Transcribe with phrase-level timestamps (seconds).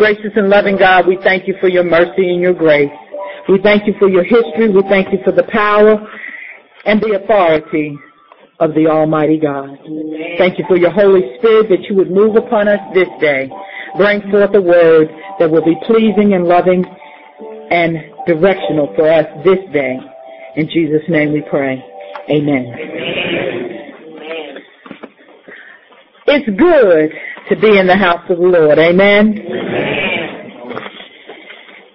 [0.00, 2.88] Gracious and loving God, we thank you for your mercy and your grace.
[3.50, 4.70] We thank you for your history.
[4.70, 6.00] We thank you for the power
[6.86, 7.98] and the authority
[8.60, 9.76] of the Almighty God.
[10.38, 13.50] Thank you for your Holy Spirit that you would move upon us this day.
[13.98, 15.08] Bring forth a word
[15.38, 16.82] that will be pleasing and loving
[17.70, 19.98] and directional for us this day.
[20.56, 21.84] In Jesus' name we pray.
[22.30, 22.74] Amen.
[26.26, 27.12] It's good
[27.50, 28.78] to be in the house of the Lord.
[28.78, 29.34] Amen.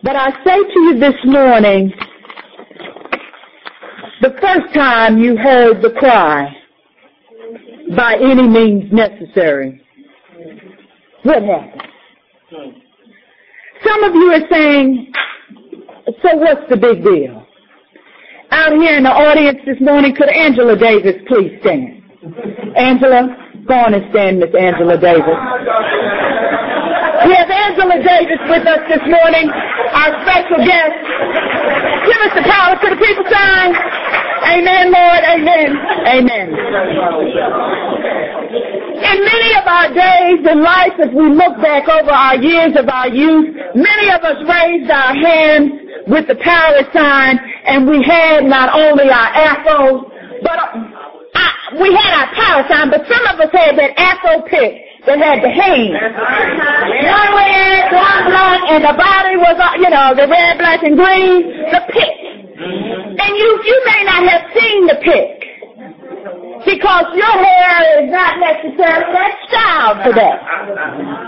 [0.03, 1.93] But I say to you this morning,
[4.21, 6.53] the first time you heard the cry,
[7.95, 9.81] by any means necessary,
[11.23, 11.81] what happened?
[13.83, 15.13] Some of you are saying,
[16.21, 17.45] so what's the big deal?
[18.51, 22.03] Out here in the audience this morning, could Angela Davis please stand?
[22.75, 25.37] Angela, go on and stand, Miss Angela Davis.
[27.25, 30.95] We have Angela Davis with us this morning, our special guest.
[32.05, 33.73] Give us the power to the people sign.
[34.45, 35.21] Amen, Lord.
[35.25, 35.69] Amen.
[36.05, 36.47] Amen.
[38.95, 42.87] In many of our days in life, as we look back over our years of
[42.87, 45.71] our youth, many of us raised our hands
[46.07, 50.11] with the power sign, and we had not only our afros,
[50.43, 50.84] but
[51.79, 55.43] we had our power sign, but some of us had that afro pick that had
[55.43, 55.93] the hand.
[55.93, 60.97] One red, one black, and the body was, uh, you know, the red, black, and
[60.97, 62.15] green, the pick.
[62.55, 65.45] And you, you may not have seen the pick.
[66.65, 70.37] Because your hair is not necessarily that style for that.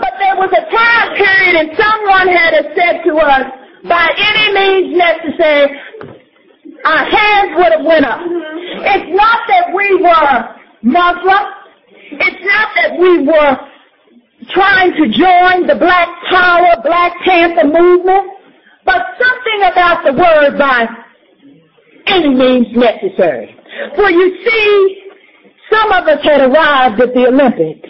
[0.02, 3.46] But there was a time period and someone had said to us,
[3.86, 6.17] by any means necessary,
[6.84, 8.20] our hands would have went up.
[8.20, 8.84] Mm-hmm.
[8.84, 11.44] It's not that we were Muslim.
[12.10, 13.56] It's not that we were
[14.50, 18.30] trying to join the Black Power, Black Panther movement,
[18.84, 20.86] but something about the word by
[22.06, 23.54] any means necessary.
[23.96, 25.02] For you see,
[25.70, 27.88] some of us had arrived at the Olympics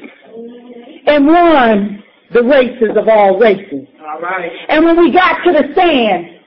[1.06, 3.86] and won the races of all races.
[4.00, 4.50] All right.
[4.68, 6.37] And when we got to the stand,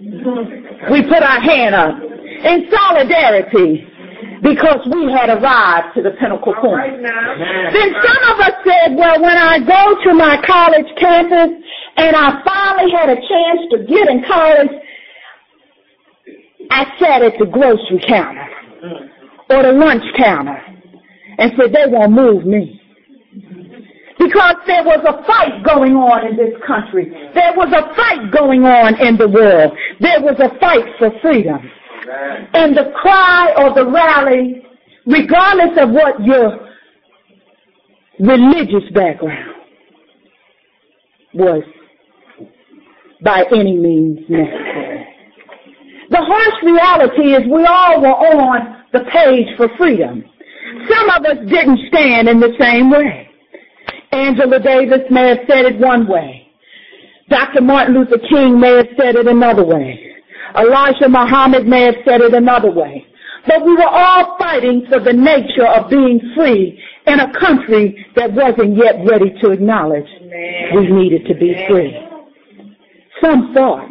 [0.00, 3.86] we put our hand up in solidarity
[4.42, 7.02] because we had arrived to the pinnacle point.
[7.02, 11.50] Then some of us said, well, when I go to my college campus
[11.96, 14.70] and I finally had a chance to get in college,
[16.70, 18.48] I sat at the grocery counter
[19.50, 20.62] or the lunch counter
[21.38, 22.79] and said, they won't move me.
[24.30, 27.10] Because there was a fight going on in this country.
[27.34, 29.72] There was a fight going on in the world.
[29.98, 31.58] There was a fight for freedom.
[32.54, 34.62] And the cry or the rally,
[35.04, 36.70] regardless of what your
[38.20, 39.52] religious background
[41.34, 41.64] was,
[43.24, 45.06] by any means necessary.
[46.10, 50.24] The harsh reality is we all were on the page for freedom.
[50.88, 53.29] Some of us didn't stand in the same way.
[54.12, 56.48] Angela Davis may have said it one way.
[57.28, 57.60] Dr.
[57.60, 60.00] Martin Luther King may have said it another way.
[60.56, 63.06] Elijah Muhammad may have said it another way.
[63.46, 68.32] But we were all fighting for the nature of being free in a country that
[68.32, 70.06] wasn't yet ready to acknowledge
[70.74, 71.96] we needed to be free.
[73.22, 73.88] Some fought.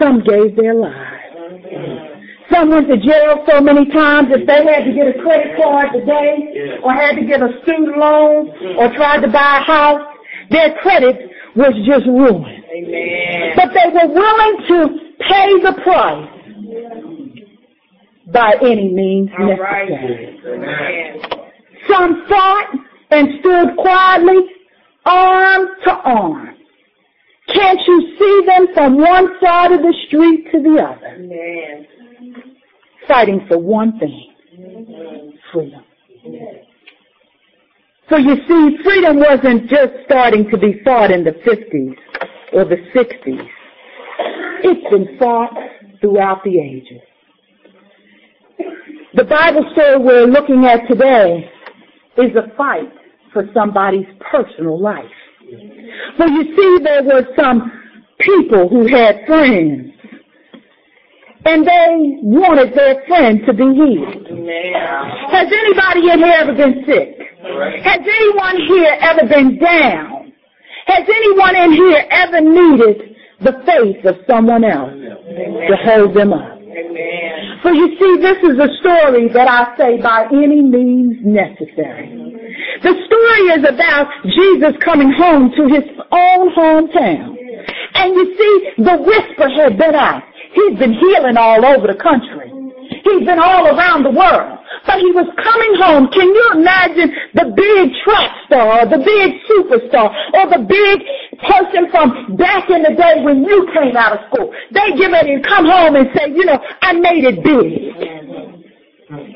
[0.00, 1.27] Some gave their lives.
[2.52, 5.88] Some went to jail so many times if they had to get a credit card
[5.92, 8.48] today or had to get a student loan
[8.78, 10.00] or tried to buy a house,
[10.50, 12.64] their credit was just ruined.
[12.72, 13.52] Amen.
[13.56, 16.38] But they were willing to pay the price
[18.32, 20.40] by any means necessary.
[21.88, 22.74] Some fought
[23.10, 24.38] and stood quietly,
[25.04, 26.54] arm to arm.
[27.54, 31.86] Can't you see them from one side of the street to the other, Amen.
[33.08, 34.32] Fighting for one thing,
[35.52, 35.82] freedom.
[38.08, 41.96] So you see, freedom wasn't just starting to be fought in the 50s
[42.52, 43.48] or the 60s.
[44.62, 45.50] It's been fought
[46.00, 47.02] throughout the ages.
[49.14, 51.50] The Bible story we're looking at today
[52.18, 52.92] is a fight
[53.32, 55.04] for somebody's personal life.
[56.18, 57.72] Well, you see, there were some
[58.20, 59.92] people who had friends,
[61.48, 64.28] and they wanted their friend to be healed.
[65.32, 67.16] Has anybody in here ever been sick?
[67.84, 70.32] Has anyone here ever been down?
[70.86, 76.58] Has anyone in here ever needed the faith of someone else to hold them up?
[77.62, 82.12] For So you see, this is a story that I say by any means necessary.
[82.82, 87.36] The story is about Jesus coming home to his own hometown.
[87.94, 90.27] And you see, the whisper had been out.
[90.54, 92.52] He's been healing all over the country.
[93.04, 94.58] He's been all around the world.
[94.86, 96.08] But he was coming home.
[96.08, 100.96] Can you imagine the big track star, the big superstar, or the big
[101.44, 104.52] person from back in the day when you came out of school?
[104.72, 107.92] They get ready to come home and say, you know, I made it big.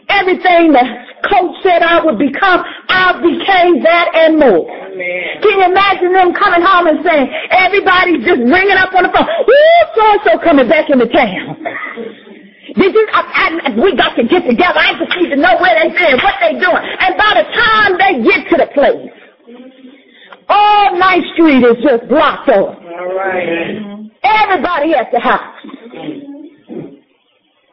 [0.09, 0.85] Everything the
[1.29, 4.82] coach said I would become, I became that and more.
[4.93, 5.41] Amen.
[5.41, 9.25] Can you imagine them coming home and saying, everybody's just ringing up on the phone,
[9.25, 11.57] ooh, so-and-so coming back into town.
[12.77, 13.21] Did you, I,
[13.65, 14.81] I, we got to get together.
[14.81, 16.85] I just need to know where they been, what they're doing.
[17.01, 19.13] And by the time they get to the place,
[20.49, 22.77] all Ninth Street is just blocked off.
[22.77, 24.11] All right.
[24.23, 25.57] Everybody at the house.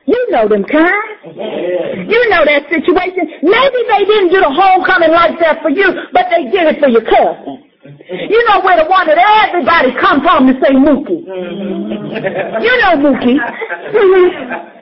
[0.09, 1.37] You know them kind.
[2.09, 3.29] You know that situation.
[3.45, 6.89] Maybe they didn't do the homecoming like that for you, but they did it for
[6.89, 7.61] your cousin.
[8.09, 11.29] You know where the one that everybody comes home to say Mookie.
[11.29, 12.57] Mm-hmm.
[12.65, 13.37] You know Mookie.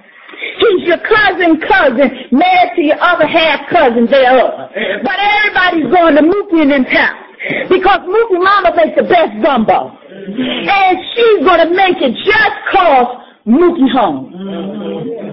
[0.63, 4.71] He's your cousin cousin, married to your other half cousin thereof.
[5.03, 7.19] But everybody's going to Mookie in them town.
[7.67, 9.91] Because Mookie Mama makes the best gumbo.
[9.91, 10.71] Mm-hmm.
[10.71, 15.26] And she's going to make it just cause Mookie home.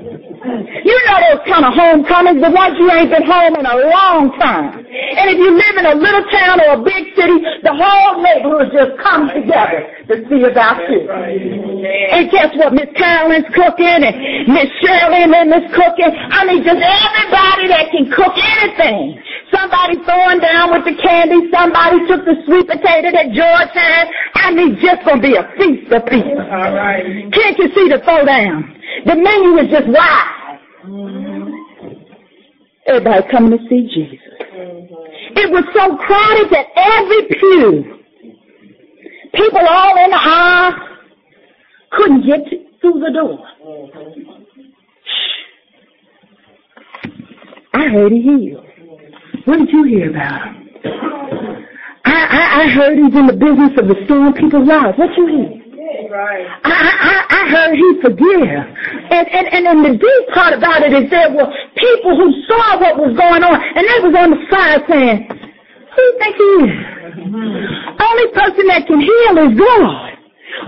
[0.44, 4.28] You know those kind of homecomings, the ones you ain't been home in a long
[4.36, 4.76] time.
[4.76, 8.68] And if you live in a little town or a big city, the whole neighborhood
[8.68, 11.08] just comes together to see about you.
[11.08, 12.76] And guess what?
[12.76, 14.14] Miss Carolyn's cooking and
[14.52, 16.12] Miss Shirley and Miss cooking.
[16.12, 19.16] I mean, just everybody that can cook anything.
[19.48, 21.48] Somebody throwing down with the candy.
[21.48, 24.12] Somebody took the sweet potato that George had.
[24.34, 26.36] I mean, just gonna be a feast of feast.
[26.52, 27.32] All right.
[27.32, 28.73] Can't you see the throwdown?
[29.06, 30.58] The menu is just wide.
[30.86, 31.50] Mm-hmm.
[32.86, 34.18] Everybody coming to see Jesus.
[34.52, 35.38] Mm-hmm.
[35.38, 37.98] It was so crowded that every pew,
[39.34, 40.74] people all in the aisle,
[41.92, 42.40] couldn't get
[42.80, 43.38] through the door.
[43.64, 44.30] Mm-hmm.
[47.74, 48.64] I heard he healed.
[49.46, 50.68] What did you hear about him?
[52.04, 54.96] I, I, I heard he's in the business of restoring people's lives.
[54.96, 55.63] What you hear?
[56.14, 56.46] Right.
[56.62, 58.46] I, I, I heard he forgive.
[58.46, 62.78] And, and, and then the deep part about it is there were people who saw
[62.78, 66.50] what was going on and they was on the side saying, who you think he
[66.70, 66.74] is?
[67.18, 67.98] Mm-hmm.
[67.98, 70.14] Only person that can heal is God.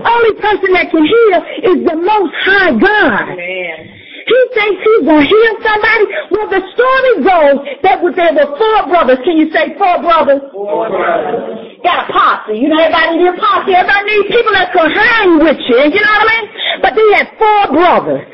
[0.03, 3.31] Only person that can heal is the most high God.
[3.31, 3.97] Amen.
[4.27, 6.03] He thinks he's gonna heal somebody.
[6.35, 7.57] Well, the story goes
[7.87, 9.23] that was there were four brothers.
[9.23, 10.43] Can you say four brothers?
[10.51, 11.79] Four brothers.
[11.79, 12.59] got a posse.
[12.59, 13.71] You know, everybody need a posse.
[13.71, 14.96] Everybody needs people that's gonna hang
[15.55, 16.01] you.
[16.01, 16.45] Know what I mean?
[16.81, 18.27] But they had four brothers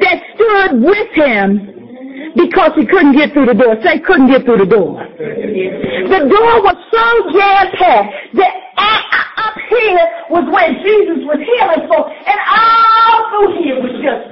[0.00, 1.72] that stood with him
[2.36, 3.76] because he couldn't get through the door.
[3.82, 5.00] Say couldn't get through the door.
[5.16, 12.08] The door was so jam packed that up here was where Jesus was healing for,
[12.08, 14.24] and all through here was just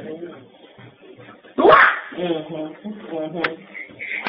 [1.56, 2.00] blocked.
[2.19, 3.52] Mm-hmm, mm-hmm.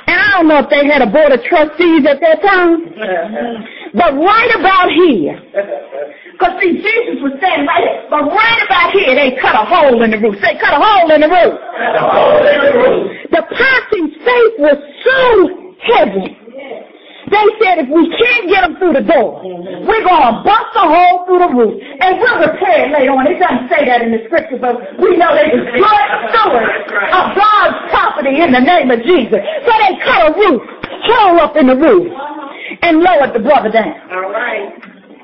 [0.08, 2.94] And I don't know if they had a board of trustees at that time.
[3.94, 5.36] But right about here,
[6.32, 10.02] because see, Jesus was standing right here, but right about here, they cut a hole
[10.02, 10.36] in the roof.
[10.40, 11.56] They cut a hole in the roof.
[13.36, 15.20] The posse's faith was so
[15.92, 16.42] heavy.
[17.32, 19.40] They said if we can't get them through the door,
[19.88, 21.80] we're going to bust a hole through the roof.
[22.04, 23.24] And we'll repair it later on.
[23.24, 27.78] It doesn't say that in the scripture, but we know they good stewards of God's
[27.88, 29.40] property in the name of Jesus.
[29.40, 30.60] So they cut a roof,
[31.08, 32.12] hole up in the roof,
[32.82, 33.94] and lowered the brother down.
[34.12, 34.74] All right.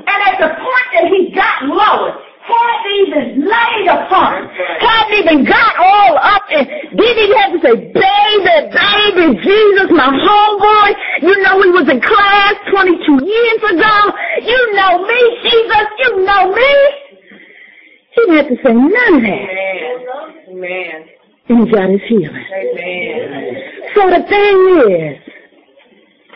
[0.07, 2.15] And at the point that he got lowered,
[2.47, 4.47] hadn't even laid upon,
[4.79, 10.07] hadn't even got all up and didn't even have to say, baby, baby, Jesus, my
[10.07, 10.89] homeboy,
[11.27, 13.95] you know he was in class 22 years ago,
[14.47, 16.73] you know me, Jesus, you know me.
[18.15, 19.47] He didn't have to say none of that.
[20.49, 21.05] Amen.
[21.49, 22.45] And he got his healing.
[22.47, 23.55] Amen.
[23.95, 24.57] So the thing
[24.91, 25.26] is,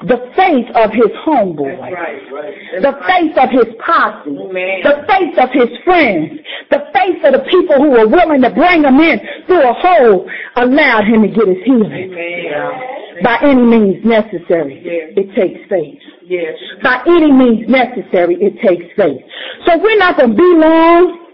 [0.07, 1.77] the faith of his homeboy.
[1.79, 2.17] Right.
[2.31, 2.81] Right.
[2.81, 4.81] the faith of his posse, Amen.
[4.83, 6.39] the faith of his friends,
[6.71, 10.29] the faith of the people who were willing to bring him in through a hole
[10.57, 12.13] allowed him to get his healing.
[12.13, 13.23] Amen.
[13.23, 15.13] By any means necessary, Yes.
[15.17, 15.99] it takes faith.
[16.25, 16.55] Yes.
[16.81, 19.21] By any means necessary, it takes faith.
[19.67, 21.27] So we're not going to be long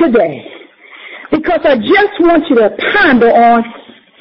[0.00, 0.46] today
[1.30, 3.64] because I just want you to ponder on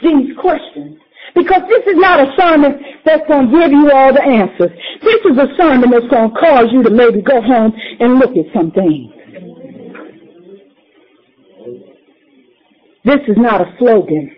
[0.01, 0.97] these questions.
[1.35, 4.71] Because this is not a sermon that's going to give you all the answers.
[5.01, 8.31] This is a sermon that's going to cause you to maybe go home and look
[8.37, 9.11] at some things.
[13.03, 14.31] This is not a slogan.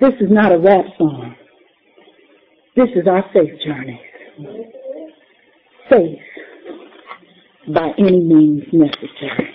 [0.00, 1.34] This is not a rap song.
[2.76, 4.00] This is our faith journey.
[5.88, 6.18] Faith
[7.74, 9.54] by any means necessary.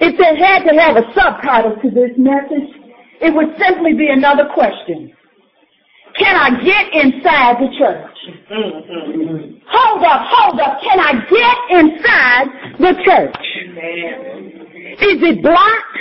[0.00, 2.81] If they had to have a subtitle to this message,
[3.22, 5.12] it would simply be another question.
[6.18, 8.18] Can I get inside the church?
[9.70, 10.80] Hold up, hold up.
[10.82, 12.46] Can I get inside
[12.78, 13.36] the church?
[15.00, 15.98] Is it blocked?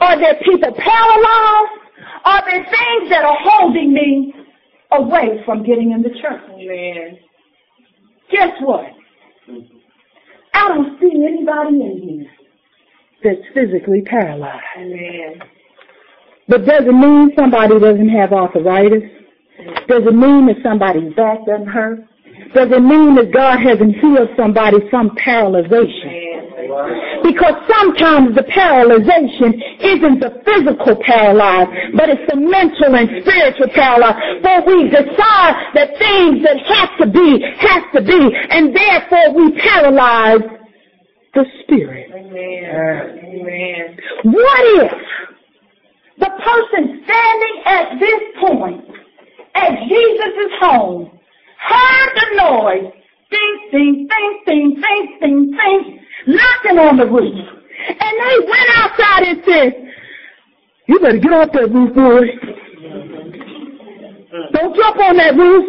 [0.00, 1.78] Are there people paralyzed?
[2.24, 4.34] Are there things that are holding me
[4.90, 6.42] away from getting in the church?
[6.50, 7.18] Amen.
[8.30, 8.86] Guess what?
[10.54, 12.30] I don't see anybody in here
[13.24, 14.62] that's physically paralyzed.
[14.76, 15.40] Amen.
[16.48, 19.02] But does it mean somebody doesn't have arthritis?
[19.88, 22.00] Does it mean that somebody's back doesn't hurt?
[22.54, 26.42] Does it mean that God hasn't healed somebody from paralyzation?
[27.22, 34.18] Because sometimes the paralyzation isn't the physical paralyzed, but it's the mental and spiritual paralyzed.
[34.42, 38.20] For we decide that things that have to be, have to be,
[38.50, 40.44] and therefore we paralyze
[41.34, 42.10] the spirit.
[42.12, 43.16] Amen.
[43.22, 43.96] Amen.
[44.24, 44.92] What if
[46.22, 48.84] the person standing at this point
[49.54, 51.18] at Jesus' home
[51.58, 52.92] heard the noise,
[53.30, 57.34] ding, ding, ding, ding, ding, ding, ding, knocking on the roof.
[57.88, 59.92] And they went outside and said,
[60.86, 62.22] you better get off that roof, boy.
[64.52, 65.64] Don't jump on that roof.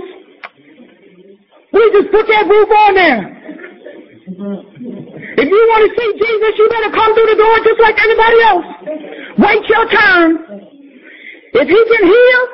[1.74, 3.44] We just put that roof on there.
[5.34, 8.42] If you want to see Jesus, you better come through the door just like everybody
[8.42, 9.23] else.
[9.38, 10.38] Wait your turn.
[11.56, 12.48] If he can heal,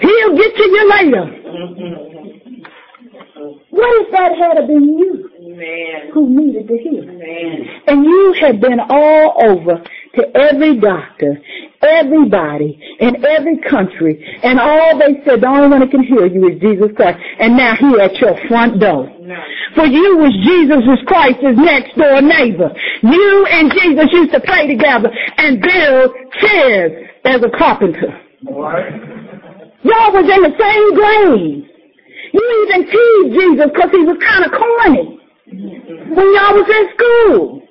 [0.00, 1.24] he'll get to you later.
[3.70, 6.10] What if that had been you Amen.
[6.12, 7.02] who needed to heal?
[7.02, 7.82] Amen.
[7.86, 9.82] And you had been all over
[10.14, 11.38] to every doctor,
[11.82, 16.48] everybody, in every country, and all they said, the only one that can heal you
[16.48, 17.18] is Jesus Christ.
[17.38, 19.08] And now he at your front door.
[19.74, 22.70] For you was Jesus Christ's next door neighbor.
[23.02, 28.20] You and Jesus used to play together and build chairs as a carpenter.
[29.82, 31.70] Y'all was in the same grade.
[32.32, 37.62] You even teased Jesus because he was kind of corny when y'all was in school.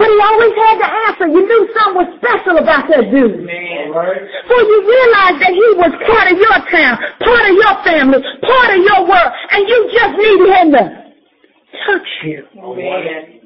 [0.00, 1.26] But he always had the answer.
[1.28, 3.44] You knew something was special about that dude.
[3.44, 3.92] Amen.
[4.48, 8.70] For you realized that he was part of your town, part of your family, part
[8.72, 10.82] of your world, and you just needed him to
[11.84, 12.48] touch you.
[12.64, 13.44] Amen.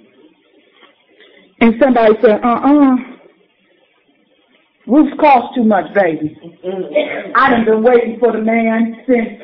[1.59, 2.97] And somebody said, uh-uh.
[4.87, 6.37] Roofs cost too much, baby.
[7.35, 9.41] I done been waiting for the man since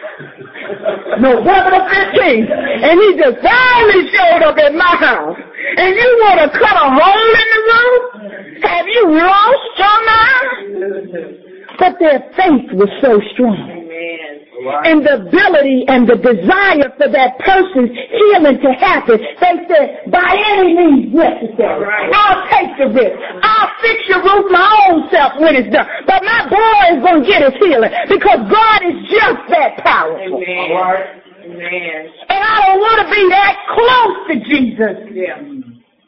[1.18, 5.38] November the 15th, and he just finally showed up at my house.
[5.78, 8.64] And you want to cut a hole in the roof?
[8.64, 11.36] Have you lost your mind?
[11.78, 13.89] But their faith was so strong.
[14.00, 14.80] Amen.
[14.84, 20.30] And the ability and the desire for that person's healing to happen, they said, by
[20.56, 21.84] any means necessary.
[21.84, 22.08] Right.
[22.12, 23.16] I'll take the risk.
[23.42, 25.86] I'll fix your roof my own self when it's done.
[26.06, 30.40] But my boy is going to get his healing because God is just that powerful.
[30.40, 31.20] Amen.
[31.44, 32.00] Amen.
[32.28, 35.40] And I don't want to be that close to Jesus Yeah.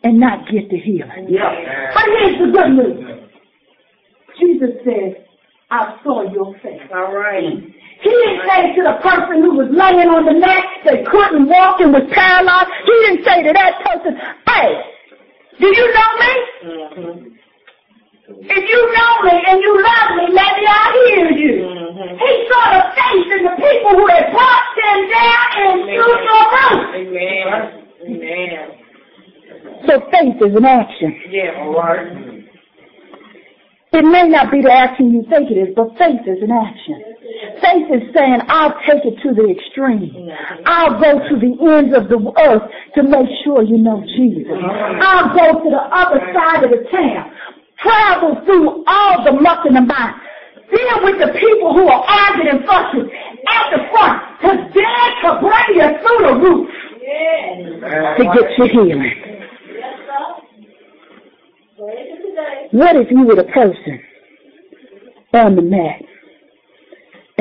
[0.04, 1.28] and not get the healing.
[1.28, 1.92] Yeah.
[1.94, 3.28] But here's the good news.
[4.40, 5.26] Jesus said,
[5.70, 6.82] I saw your faith.
[6.94, 7.44] All right.
[7.44, 7.72] Mm.
[8.02, 11.78] He didn't say to the person who was laying on the mat that couldn't walk
[11.78, 14.68] and was paralyzed, he didn't say to that person, hey,
[15.62, 16.32] do you know me?
[16.66, 17.32] Mm-hmm.
[18.42, 21.54] If you know me and you love me, maybe I'll hear you.
[21.62, 22.18] Mm-hmm.
[22.18, 26.44] He saw the faith in the people who had brought them down and through your
[26.58, 26.82] roof.
[27.06, 27.82] Amen.
[28.02, 28.82] Amen.
[29.86, 31.22] So faith is an action.
[31.30, 31.62] Yeah.
[31.62, 32.42] All right.
[33.92, 37.11] It may not be the action you think it is, but faith is an action.
[37.62, 40.10] Faith is saying, I'll take it to the extreme.
[40.66, 44.50] I'll go to the ends of the earth to make sure you know Jesus.
[44.50, 47.30] I'll go to the other side of the town.
[47.78, 50.14] Travel through all the muck and the mire.
[50.70, 53.10] Deal with the people who are arguing and fussing
[53.48, 56.70] at the front to dare to bring you through the roof
[58.16, 59.14] to get your healing.
[62.72, 64.00] What if you were the person
[65.34, 66.02] on the mat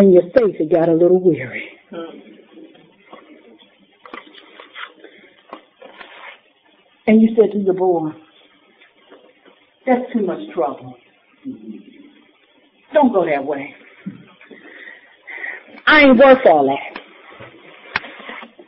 [0.01, 1.69] and your faith had got a little weary?
[1.91, 2.17] Hmm.
[7.05, 8.09] And you said to your boy,
[9.85, 10.95] that's too much trouble.
[12.93, 13.75] Don't go that way.
[15.85, 17.01] I ain't worth all that.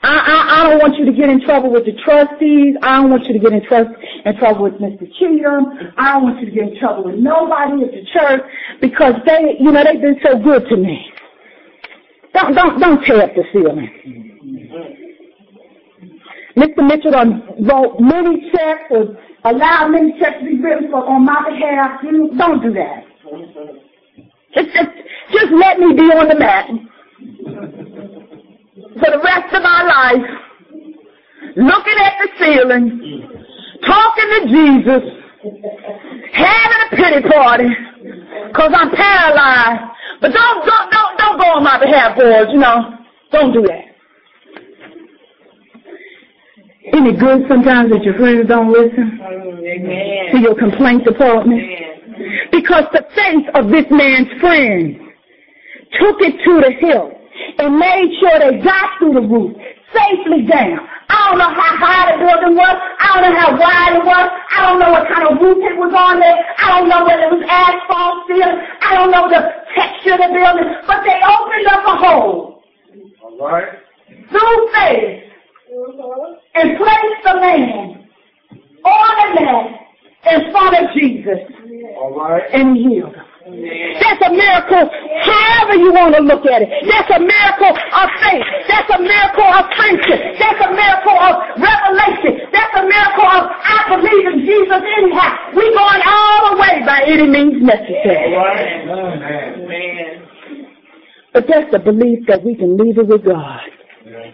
[0.04, 2.76] I, I, I don't want you to get in trouble with the trustees.
[2.84, 3.90] I don't want you to get in, trust,
[4.26, 5.08] in trouble with Mr.
[5.18, 5.94] Cheatham.
[5.98, 8.42] I don't want you to get in trouble with nobody at the church
[8.82, 11.13] because they, you know, they've been so good to me.
[12.34, 13.90] Don't, don't, don't tear up the ceiling.
[16.58, 16.88] Mr.
[16.88, 21.50] Mitchell done wrote many checks or allowed many checks to be written for on my
[21.50, 22.02] behalf.
[22.38, 23.06] Don't do that.
[24.56, 24.90] Just, just,
[25.32, 26.70] just let me be on the mat
[29.00, 30.30] for the rest of my life,
[31.56, 33.24] looking at the ceiling,
[33.86, 37.68] talking to Jesus, having a pity party,
[38.56, 39.82] cause I'm paralyzed.
[40.22, 42.98] But don't, don't, don't, don't go on my behalf, boys, you know.
[43.32, 43.94] Don't do that.
[46.94, 50.32] Isn't it good sometimes that your friends don't listen Amen.
[50.32, 51.62] to your complaint department?
[51.62, 52.50] Amen.
[52.52, 55.00] Because the faith of this man's friend
[56.00, 57.12] took it to the hill
[57.58, 59.58] and made sure they got through the roof
[59.92, 60.88] safely down.
[61.14, 62.76] I don't know how high the building was.
[63.00, 64.28] I don't know how wide it was.
[64.50, 66.38] I don't know what kind of roof it was on there.
[66.58, 68.58] I don't know whether it was asphalt ceiling.
[68.82, 69.42] I don't know the
[69.78, 70.68] texture of the building.
[70.90, 72.64] But they opened up a hole
[73.22, 73.78] All right.
[74.30, 75.30] through faith
[76.56, 78.10] and placed the man
[78.84, 81.40] on the mat in front of Jesus
[81.98, 82.44] All right.
[82.54, 83.26] and healed him.
[83.44, 86.70] That's a miracle, however you want to look at it.
[86.88, 88.46] That's a miracle of faith.
[88.72, 90.40] That's a miracle of friendship.
[90.40, 92.40] That's a miracle of revelation.
[92.56, 95.36] That's a miracle of I believe in Jesus anyhow.
[95.52, 98.32] We're going all the way by any means necessary.
[101.34, 103.60] But that's the belief that we can leave it with God.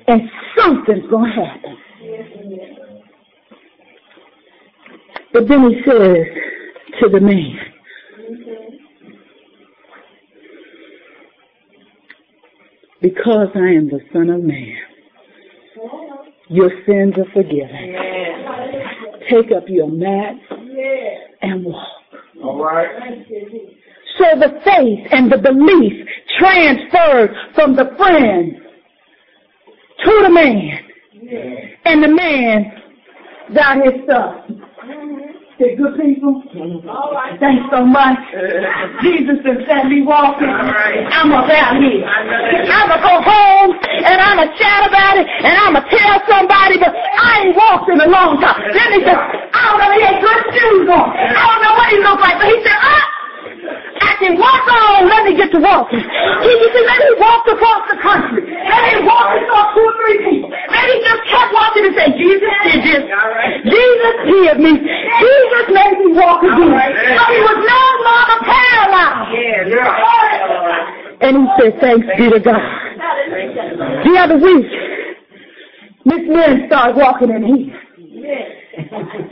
[0.08, 0.22] And
[0.56, 1.78] something's going to happen.
[5.34, 6.28] But then he says
[7.01, 7.68] to the man,
[13.01, 14.75] Because I am the Son of Man,
[16.50, 17.70] your sins are forgiven.
[17.75, 18.29] Amen.
[19.29, 20.36] Take up your mat
[21.41, 21.88] and walk.
[22.44, 22.88] All right.
[24.18, 26.08] So the faith and the belief
[26.39, 28.58] transferred from the friend
[30.06, 30.79] to the man.
[31.86, 32.72] And the man
[33.53, 34.46] got his stuff.
[35.60, 38.15] Say, good people, thanks so much.
[39.04, 40.48] Jesus has sent me walking.
[40.48, 42.00] I'm up out here.
[42.00, 45.84] I'm going to go home and I'm going to chat about it and I'm going
[45.84, 48.56] to tell somebody, but I ain't walked in a long time.
[48.72, 51.12] Then he said, I don't know, he had good shoes on.
[51.12, 53.18] I don't know what he looked like, but he said, ah!
[54.19, 56.03] Can walk on, let me get to walking.
[56.03, 58.51] He, he said, let me walk across the country.
[58.51, 60.51] Let me walk across two or three people.
[60.51, 63.03] Then he just kept walking and said, Jesus did this.
[63.63, 64.75] Jesus healed me.
[64.75, 66.67] Jesus made me walk again.
[67.15, 69.32] So he was no longer paralyzed.
[71.23, 72.60] And he said, thanks be to God.
[74.03, 74.67] The other week,
[76.03, 77.71] Miss Lynn started walking in here.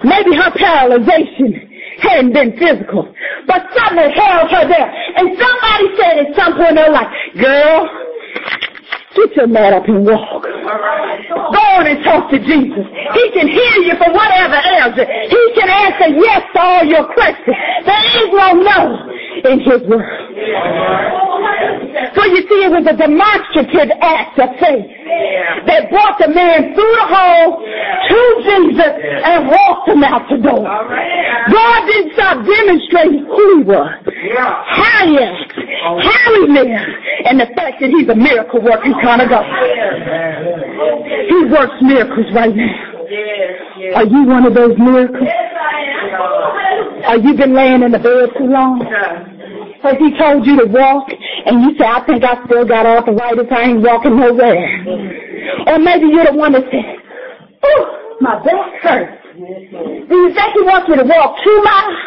[0.04, 3.14] Maybe her paralyzation hadn't been physical,
[3.48, 4.90] but something held her there.
[5.18, 7.90] And somebody said at some point in her life, girl,
[9.16, 10.44] get your mat up and walk.
[10.44, 12.86] Go on and talk to Jesus.
[13.14, 15.06] He can hear you for whatever you.
[15.30, 17.58] He can answer yes to all your questions.
[17.86, 19.08] There is no no
[19.46, 20.28] in his word.
[22.15, 24.88] So you see, it was a demonstrative act of faith.
[25.67, 30.63] That brought the man through the hole to Jesus and walked him out the door.
[30.63, 33.91] God didn't stop demonstrating who he was,
[34.67, 36.91] how he acted, how he lived,
[37.26, 39.45] and the fact that he's a miracle working kind of God.
[41.30, 42.97] He works miracles right now.
[43.95, 45.28] Are you one of those miracles?
[47.08, 48.84] Are you been laying in the bed too long?
[49.84, 51.08] Has he told you to walk
[51.46, 54.58] and you say, I think I still got arthritis, I ain't walking nowhere.
[55.68, 56.98] Or maybe you're the one that said,
[57.63, 59.22] oh, my back hurts.
[59.38, 61.98] Do you think he wants me to walk two miles?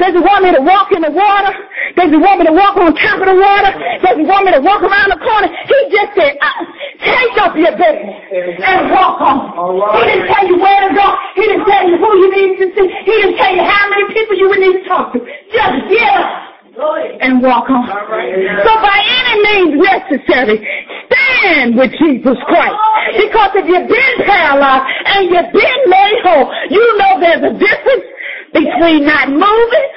[0.00, 1.52] Does he want me to walk in the water?
[1.96, 3.72] Does he want me to walk on top of the water?
[4.04, 5.48] Does he want me to walk around the corner?
[5.48, 6.60] He just said, uh,
[7.04, 9.52] take up your bed and walk on.
[9.96, 11.06] He didn't tell you where to go.
[11.36, 12.86] He didn't tell you who you need to see.
[13.04, 15.18] He didn't tell you how many people you would need to talk to.
[15.20, 16.47] Just get up
[16.78, 17.86] and walk on.
[17.88, 20.62] So by any means necessary,
[21.10, 22.78] stand with Jesus Christ.
[23.18, 28.06] Because if you've been paralyzed and you've been made whole, you know there's a difference
[28.52, 29.88] between not moving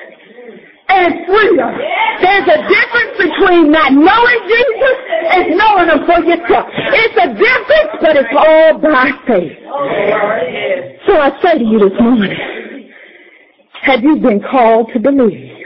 [0.89, 1.71] and freedom.
[2.21, 4.97] There's a difference between not knowing Jesus
[5.31, 6.65] and knowing him for yourself.
[6.73, 9.57] It's a difference, but it's all by faith.
[11.07, 12.89] So I say to you this morning,
[13.83, 15.57] have you been called to believe?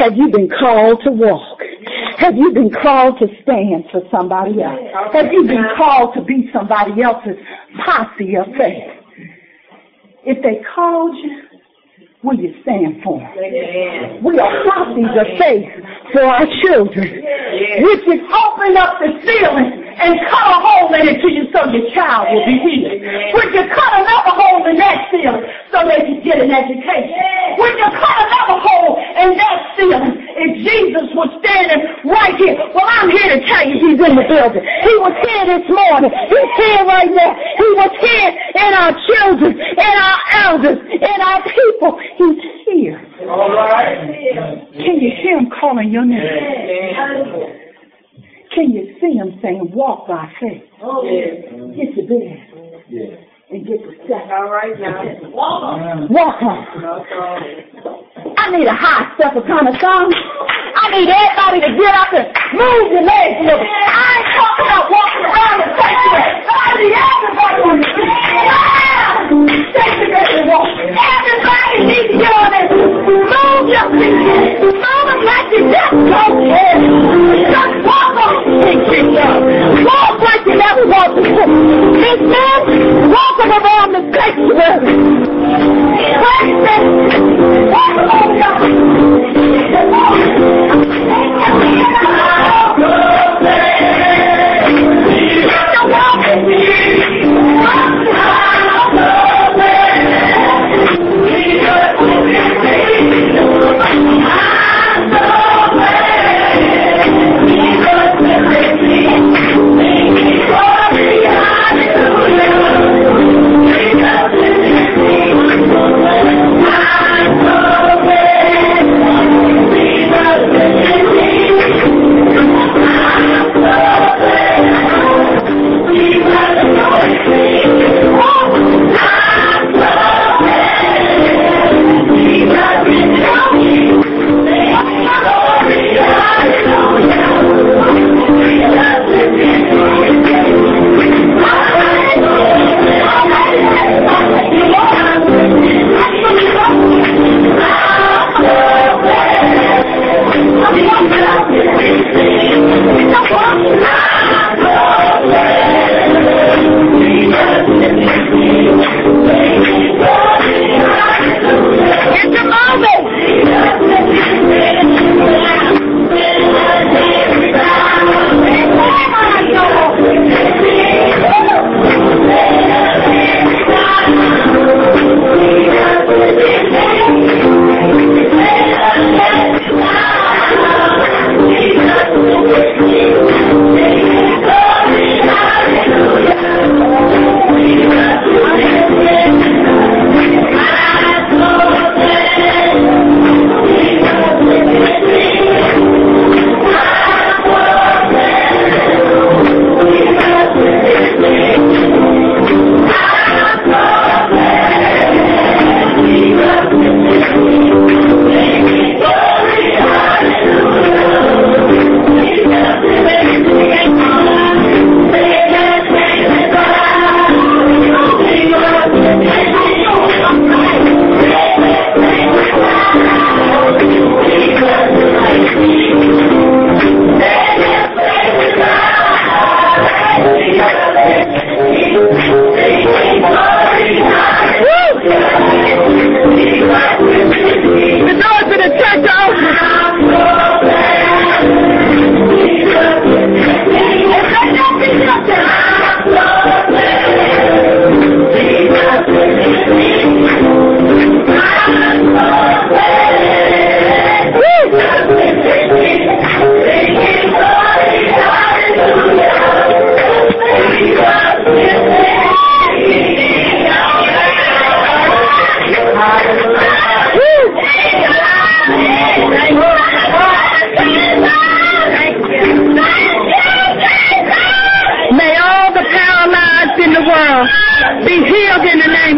[0.00, 1.58] Have you been called to walk?
[2.16, 4.80] Have you been called to stand for somebody else?
[5.12, 7.36] Have you been called to be somebody else's
[7.84, 8.88] posse of faith?
[10.24, 11.42] If they called you,
[12.22, 13.16] Will you stand for?
[13.16, 14.20] Amen.
[14.22, 15.72] We are properties of faith
[16.12, 17.08] for our children.
[17.08, 21.64] We is open up the ceiling and cut a hole in it to you so
[21.72, 23.00] your child will be healed.
[23.00, 27.24] We you cut another hole in that ceiling so they can get an education?
[27.56, 32.56] We you cut another hole in that ceiling if Jesus was standing right here?
[32.72, 34.60] Well, I'm here to tell you he's in the building.
[34.60, 36.12] He was here this morning.
[36.28, 37.32] He's here right now.
[37.32, 38.28] He was here
[38.60, 41.98] in our children, in our elders, in our people.
[42.18, 43.00] He's here.
[43.28, 43.98] All right.
[44.72, 46.20] Can you hear him calling your name?
[46.20, 47.56] Amen.
[48.54, 50.62] Can you see him saying, walk by faith?
[50.82, 51.46] Oh, Yes.
[51.76, 52.46] Get to bed
[53.50, 54.26] and get to step.
[54.30, 55.02] All right now.
[55.30, 56.66] Walk on.
[58.36, 60.10] I need a high stepper kind of song.
[60.10, 62.26] I need everybody to get up and
[62.58, 63.60] move your legs a little.
[63.62, 66.30] I ain't talking about walking around the sanctuary.
[66.50, 67.78] I need everybody on
[68.50, 68.69] walk.
[69.30, 69.46] Everybody
[71.86, 74.58] needs move your feet.
[74.58, 76.82] Move like you just don't care.
[77.46, 78.34] Just walk on
[80.18, 81.46] like you never walked before.
[81.46, 82.69] This man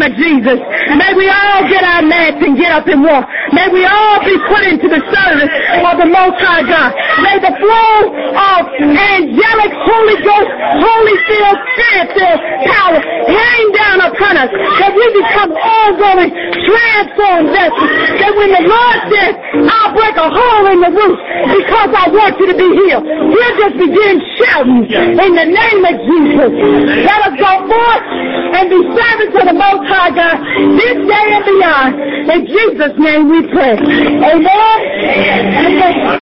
[0.03, 0.59] of Jesus.
[0.99, 3.29] May we all get our mats and get up and walk.
[3.53, 5.53] May we all be put into the service
[5.85, 6.91] of the Most High God.
[7.21, 7.93] May the flow
[8.33, 12.41] of angelic Holy Ghost, Holy Spirit, Spirit filled
[12.73, 17.91] power rain down upon us that we become ongoing transformed vessels.
[18.25, 19.33] That when the Lord says,
[19.69, 21.17] I'll break a hole in the roof
[21.53, 25.95] because I want you to be healed, we'll just begin shouting in the name of
[26.09, 26.51] Jesus.
[27.05, 28.05] Let us go forth
[28.57, 30.37] and be servants of the Most High God
[30.81, 31.91] this day and beyond.
[32.33, 33.73] In Jesus' name we pray.
[33.73, 34.49] Amen.
[35.67, 36.19] Amen.